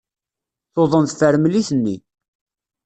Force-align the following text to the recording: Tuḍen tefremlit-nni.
Tuḍen 0.73 1.05
tefremlit-nni. 1.05 1.97